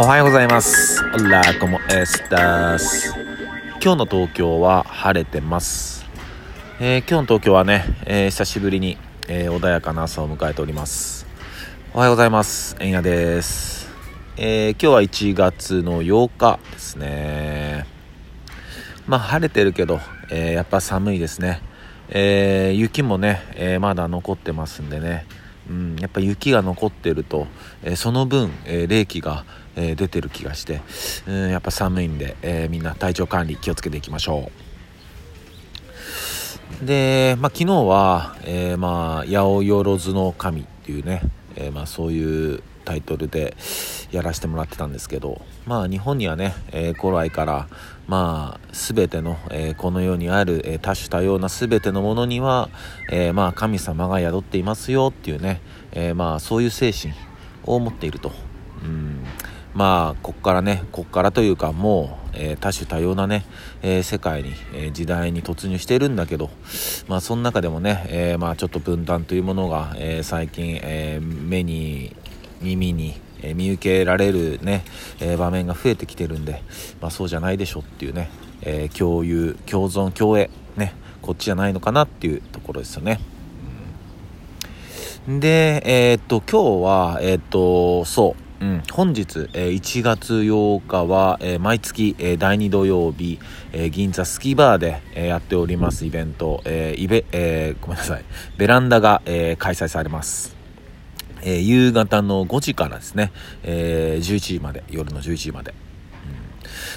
[0.00, 1.02] おはようございます。
[1.28, 3.12] ラコモエスタス。
[3.82, 6.06] 今日の東京は晴れてます。
[6.78, 11.26] えー今日の東京はね、えー久しぶりに、えー穏やかな朝を迎えております。
[11.92, 12.76] おはようございます。
[12.78, 13.88] えんやです。
[14.36, 17.84] えー今日は1月の8日ですね。
[19.08, 19.98] まあ晴れてるけど、
[20.30, 21.60] えーやっぱ寒いですね。
[22.08, 25.26] えー雪もね、えーまだ残ってますんでね。
[25.68, 27.48] うん、やっぱ雪が残ってると、
[27.82, 29.44] えーその分、えー冷気が、
[29.78, 30.80] えー出てる気がして、
[31.26, 34.50] うん、やっぱ寒いんで、えーみんな体調管理気をつけていきましょ
[36.82, 36.84] う。
[36.84, 41.22] で、まあ、昨日は、えーまあ、八百万の神っていうね、
[41.56, 43.56] えまあ、そういうタイトルで
[44.12, 47.68] やらせてもらってたんですけど、まあ、日本にはね、え古来から、
[48.06, 52.70] まあ、全ての、えこの世にある、え多種多様な全てのものには、
[53.10, 55.60] えまあ、神様が宿っていますよっていうね、
[55.92, 57.12] えまあ、そういう精神
[57.64, 58.32] を持っていると。
[58.82, 59.24] うん
[59.78, 63.44] まあこっからねこっからというかもう、えー多種多様なね、
[63.80, 66.50] えー世界に、えー時代に突入しているんだけど
[67.06, 72.16] まあその中でもね、えーまあちょっと分断というものが、えー最近、えー目に
[72.60, 74.82] 耳に、えー見受けられるね、
[75.20, 76.60] えー場面が増えてきてるんで、
[77.00, 78.30] まあ、そうじゃないでしょっていうね、
[78.62, 80.92] えー共有共存共栄ね
[81.22, 83.20] こっちじゃないのかなっていうところですよね。
[85.28, 93.38] で、えーっと、今日は、えーっと、そう、うん、本日、えー1月8日は、えー毎月、えー第2土曜日、
[93.72, 98.24] え銀座スキーバーで、えやっておりますイベント、えーイベ、えごめんなさい、
[98.56, 100.56] ベランダが、え開催されます。
[101.44, 103.30] え夕方の5時からですね、
[103.62, 105.72] えー11時まで、夜の11時まで。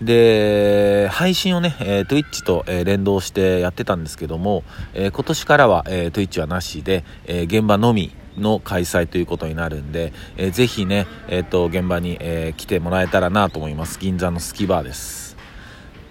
[0.00, 4.64] で、配信をね、えー、Twitch と、えー連動してやってたんですけども、
[4.94, 13.98] えー今年からは、えー Twitch はなしで、えー現場のみの開催ということになるんで、えーぜひね、えっ、と、現場に、えー来てもらえたらなと思います。
[13.98, 15.36] 銀座のスキバーです。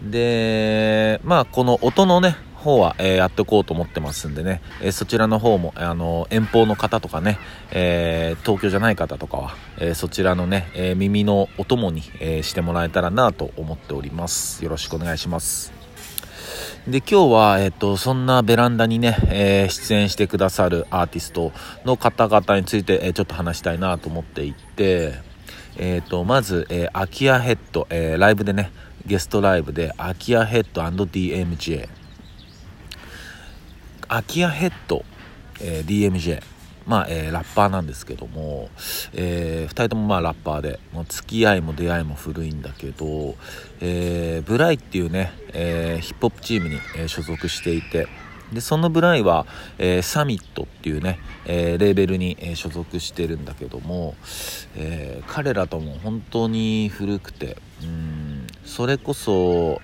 [0.01, 7.39] で、まあ、この音のね、方は、えーやっていこうと思ってますんでね、えーそちらの方も、あの、遠方の方とかね、
[7.71, 14.63] えー東京じゃない方とかは、えそちらのね、え耳のお供に、えしてもらえたらなと思っております。
[14.63, 15.80] よろしくお願いします。
[16.87, 21.51] で、今日は、えっ、と、そんなベランダにね、えー出演してくださるアーティスト
[21.85, 25.13] の方々について、えーちょっと話したいなと思っていて、
[25.77, 28.71] えっ、と、まず、えー、アキアヘッド、えーライブでね、
[29.05, 31.87] ゲストライブで、アキアヘッド &DMJ。
[34.07, 35.05] アキアヘッド、
[35.59, 36.41] えー DMJ。
[36.87, 38.69] まあ、えーラッパーなんですけども、
[39.13, 43.35] え2人ともまあラッパーで、もう付き合いも出会いも古いんだけど、
[43.79, 48.07] えーブライっていうね、えーヒップホップチームに、えー所属していて、
[48.51, 49.45] で、そのブライは、
[49.77, 54.15] えーサミットっていうね、えーレーベルに、えー所属してるんだけども、
[54.75, 59.79] えー彼らとも本当に古くて、うん、それこそ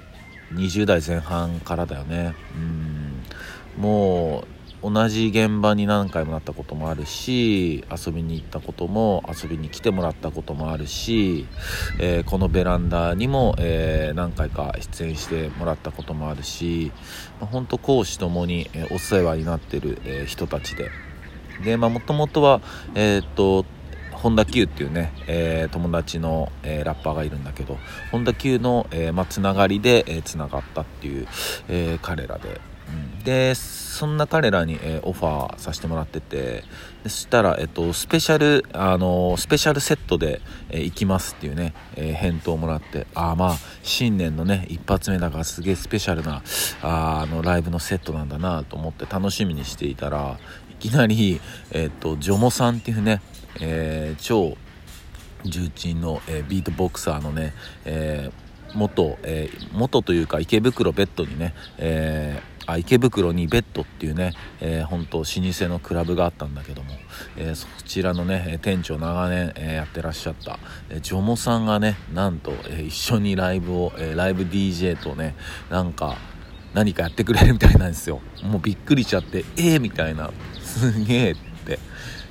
[0.54, 2.34] 20代前半からだよね。
[2.56, 11.48] うん、もう、同じ現場に何回もなったこともあるし遊びに行ったことも遊びに来てもらったこともあるし、
[12.00, 16.92] えーこのベランダにも、えー何回か出演してもらったこともあるし、
[17.40, 20.90] まあ、本当講師ともに、えお世話になってる、え人たちで。
[21.64, 22.62] でまあもともとは
[22.94, 23.66] えーっと
[24.12, 27.78] 本田 Q っていうね、えー友達の、えーラッパーがいるんだけど
[28.12, 31.28] 本田 Q の、えーまあ、つながりで、えーつながったっていう、
[31.70, 32.62] え彼らで、
[33.24, 36.64] でそんな彼らに、えーオファーさせてもらってて
[37.04, 46.42] そしたら、えっと、スペシャル、あのースペシャルセットで、えー行きますっていうね、え返答をもらってああまあ新年のね一発目だからすげえスペシャルな
[46.82, 50.40] あのライブのセットなんだなと思って楽しみにしていたら
[50.72, 53.22] いきなり、えっとジョモさんっていうね、
[53.60, 54.56] え超
[55.44, 58.32] 重鎮の、えビートボクサーのね、え
[58.74, 66.92] 元、え元というか池袋ベッドにね、えーあ池袋にベッドっていうね、えー、本当老舗のクラブがあったんだけども、
[67.38, 70.60] えーそちらのね店長長年、えーやってらっしゃった、
[70.90, 75.36] えージョモさんがねなんと、え一緒にライブを、えライブ DJ とね
[75.70, 76.18] なんか
[76.74, 78.22] 何かやってくれるみたいなんですよ。
[78.44, 80.32] もうびっくりしちゃってええ、みたいな。
[80.62, 81.36] すげえ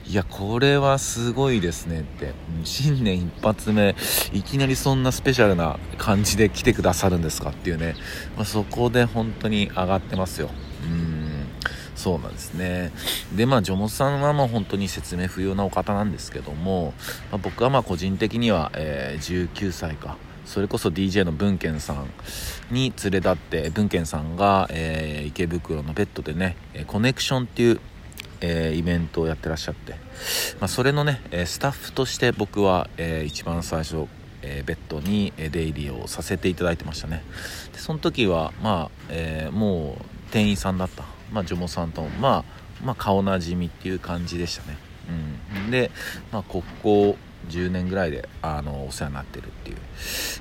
[0.08, 2.32] いやこれはすごいですねって。
[2.62, 3.96] 新年一発目
[4.32, 7.96] いきなりそんなスペシャルな感じで来てくださるんですかっていうね、
[8.36, 10.50] まあ、そこで本当に上がってますよ。
[10.84, 11.46] うん。
[11.96, 12.92] そうなんですね。
[13.34, 16.94] でまあジョモさんはもう本当に説明不要なお方なんですけども、
[17.32, 20.16] まあ、僕はまあ個人的には、えー19歳か。
[20.44, 22.06] それこそ DJ の文献さん
[22.70, 26.56] に連れ立って文献さんが、えー池袋のベッドでね
[26.86, 27.80] コネクションっていう
[28.40, 29.92] えーイベントをやってらっしゃって、
[30.60, 34.06] まあ、それのね、えスタッフとして僕は、えー一番最初、
[34.42, 37.22] えベッドに出入りをさせていただいてましたね。
[37.72, 44.76] でその時はまあ、えもう店員さんだった、まあ、ジョモさんとまあまあ顔なじみっていう感じでしたね。
[45.54, 45.70] うん。
[45.70, 45.90] で、
[46.32, 47.16] まあ、ここ
[47.48, 49.76] 10年ぐらいであのお世話になってるっていう。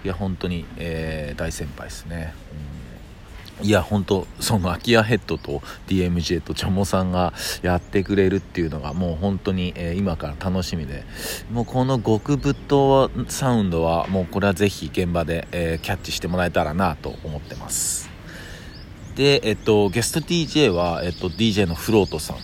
[0.03, 2.74] いや本当に、えー、大先輩ですね、うん、
[3.61, 11.03] いや本当その空き家ヘッドと DMJ とチョモさんがやってくれるっていうのがもう本当に、えー、今から楽しみで。
[11.51, 18.09] もうこの極太サウンドはもうこれはぜひ現場で、えー、キャッチしてもらえたらなと思ってます。
[19.15, 22.37] で、えっと、ゲスト DJ は、えっと、DJ のフロートさん。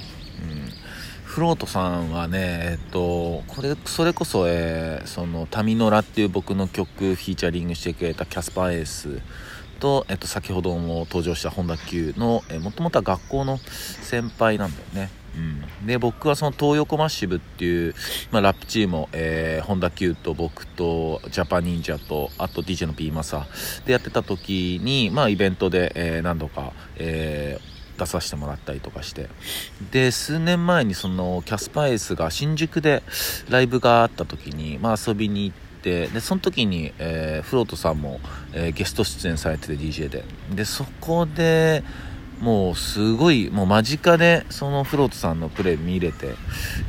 [1.31, 9.21] フロートさんはね、えっと、これ、それこそ、えー、その、タミノラっていう僕の曲フィーチャリングしてくれたキャスパーエース
[9.81, 15.09] と、えっと、先ほども登場した本田久の、えー、もともとは学校の先輩なんだよね。
[15.33, 17.95] うん、で僕はその東横 Massive っていう、
[18.31, 23.47] まあ、ラップチームを、えー、本田久と僕とジャパン忍者とあと DJ の B マサ
[23.85, 29.29] でやってた時に、まあ、イベントで、えー、何度か、えー出させてもらったりとかして
[29.91, 33.03] で数年前にそのキャスパイスが新宿で
[33.47, 38.19] ライブがあった時に、まあ、遊びに行ってでその時に、えー、フロートさんも、
[38.53, 40.23] えー、ゲスト出演されてて DJ で。
[40.53, 41.83] でそこで
[42.39, 46.35] もうすごいもう間近でそのフロートさんのプレー見れて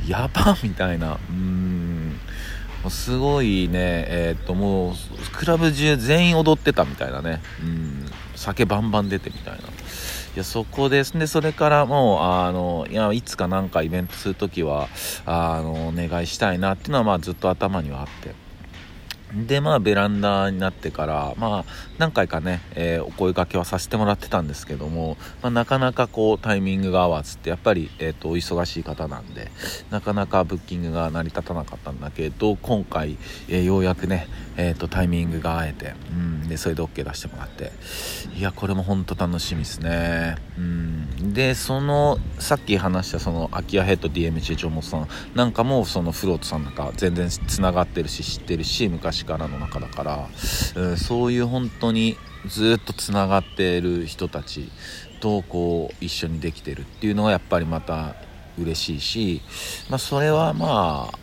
[0.07, 1.19] やばみたいな。
[1.29, 2.19] うん。
[2.89, 4.95] すごいねえー、っともう
[5.33, 7.41] クラブ中全員踊ってたみたいなね。
[7.63, 8.07] うん。
[8.35, 9.61] 酒バンバン出てみたいな。
[9.61, 11.15] いやそこです。
[11.15, 14.89] ねそれからもうあのいやいつかなんかイベントする時は
[15.27, 18.42] あのお願いしたいなっていうのはまあずっと頭にはあって。
[19.35, 21.65] でまあベランダになってからまあ
[21.99, 29.51] 何回かね、えー、お声掛けはさせてもらってたんですけども、まあ、なかなかこうタイミングが合わずってやっぱり、えーと、お忙しい方なんで
[29.91, 33.17] なかなかブッキングが成り立たなかったんだけど今回、
[33.49, 34.27] えー、ようやくね、
[34.57, 37.73] えーと、タイミングが合えて、うん、でそれで OK 出してもらって
[38.37, 50.29] いやこれも本当楽しみですね、うん、でそのさっき話したその空き家ヘッド DMJ ジョモさんなんかもそのフロートさんなんか全然つながってるし知ってるし昔力の中だから、
[50.77, 52.17] うん、そういう本当に
[52.47, 54.71] ずっとつながっている人たち
[55.21, 58.17] とこう一緒にできてるっていうのがやっぱりまた
[58.59, 59.43] 嬉しいし、
[59.89, 61.19] まあ、それはまあ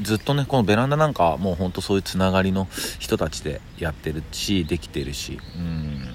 [0.00, 2.66] ずっとねこのベランダなんかもうほんとそういうつながりの
[2.98, 6.13] 人たちでやってるしできてるしうん。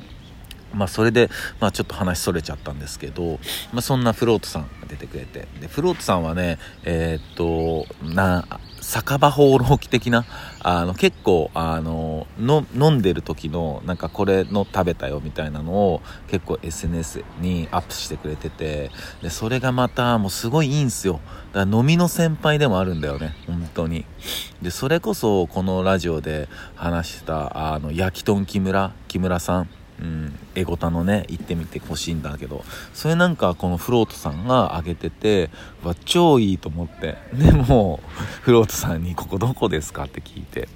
[0.74, 1.30] まあそれで、
[1.60, 3.40] まあちょっと話それちゃったんですけど、
[3.74, 8.46] まあそんなフロートさんが出てくれて、で、フロートさんはね、えー、っと、な、
[8.82, 10.26] 酒場放浪記的な、
[10.62, 18.90] あの、結構、あの、の、飲んでる時の、なんかこれの食べたよみたいなのを結構 SNS にアップしてくれてて、
[19.22, 21.20] で、それがまたもうすごいいいんすよ。
[21.54, 24.06] だから飲みの先輩でもあるんだよね、本当に。
[24.62, 29.79] で、それこそこのラジオで話した、あの、焼き豚木村、木村さん。
[30.02, 32.64] うん、エゴタのね行ってみてほしいんだけど
[32.94, 35.50] それなんかこのフロートさんが上げてて
[35.84, 37.18] わ超いいと思って。
[37.34, 38.00] でも
[38.42, 40.68] フロートさんに「ここどこですか?」って聞いて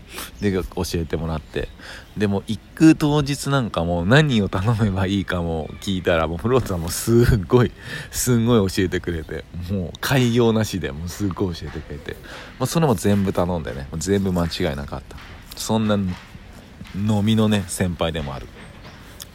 [0.41, 1.69] で教えてもらって。
[2.17, 7.71] でも行く当日なんかもう何を頼めばいいかも聞いたらもうフロートさんもすっごい
[8.11, 12.15] すんごい教えてくれてもう開業なしでもうすっごい教えてくれて、
[12.59, 15.17] まあ、それも全部頼んでね全部間違いなかった。
[15.55, 18.47] そんな飲みのね先輩でもある。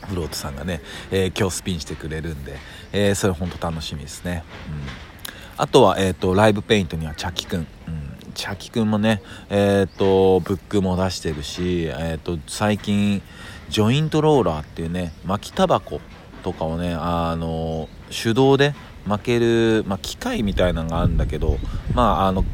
[0.08, 2.56] フロートさんがね、えー、今日スピンしてくれるんで、
[2.92, 4.42] えー、それ本当楽しみですね。
[4.68, 7.60] うん、あとは、えっ、ー、と、ライブペイントにはチャキくん。
[7.60, 13.20] うんチャキくんもね、えっ、と、ブックも出してるし、えっ、と、最近、
[13.68, 16.00] ジョイントローラーっていうね、巻きタバコ
[16.44, 18.74] とかをね、あの、手動で
[19.06, 21.58] 巻ける、まあ、機械みたいなのがあるんだけど、
[21.94, 22.44] まあ、あの、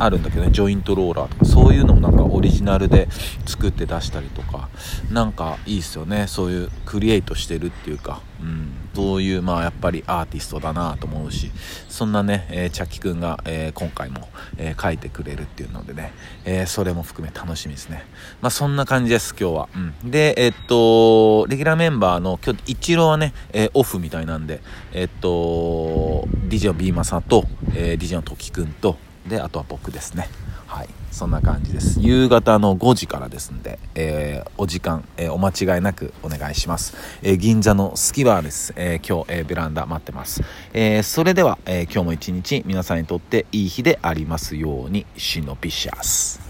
[0.00, 3.08] あるんだけどねジョイントローラーとかそういうのもなんかオリジナルで
[3.46, 4.68] 作って出したりとか
[5.12, 6.26] なんかいいっすよね。
[6.26, 11.50] そういうクリエイトしてるっていうか、うん、そういうまあやっぱりアーティストだなと思うし
[11.88, 16.12] そんなね、えー、チャキくんが、えー、今回も、えー、書いてくれるっていうのでね、
[16.44, 18.04] えそれも含め楽しみですね。
[18.40, 24.60] まあそんな感じです今日は、うん、でえっとレギュラーメンバーの今日一郎はね、えオフみたいなんで
[24.92, 28.96] えっと DJ のビーマさんと、えー DJ の時くんと
[29.26, 30.28] であとは僕ですね。
[30.66, 30.88] はい。
[31.10, 32.00] そんな感じです。
[32.00, 46.49] 夕方の5時からですんで、えー、お時間、えー、お間違いなくお願いします、えー、銀座のスキバーです、え今日、えベランダ待ってます、えそれでは、え今日も一日皆さんにとっていい日でありますようにシノピシャス。